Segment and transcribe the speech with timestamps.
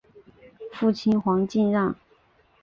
[0.73, 1.95] 父亲黄敬让。